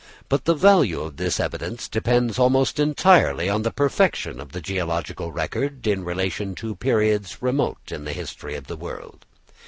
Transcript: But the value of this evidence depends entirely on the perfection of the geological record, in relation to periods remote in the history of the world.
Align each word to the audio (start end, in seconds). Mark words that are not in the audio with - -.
But 0.29 0.45
the 0.45 0.55
value 0.55 0.99
of 1.01 1.17
this 1.17 1.39
evidence 1.39 1.87
depends 1.87 2.39
entirely 2.39 3.47
on 3.49 3.61
the 3.61 3.69
perfection 3.69 4.39
of 4.39 4.51
the 4.51 4.59
geological 4.59 5.31
record, 5.31 5.85
in 5.85 6.03
relation 6.03 6.55
to 6.55 6.73
periods 6.75 7.39
remote 7.39 7.91
in 7.91 8.05
the 8.05 8.13
history 8.13 8.55
of 8.55 8.65
the 8.65 8.75
world. 8.77 9.27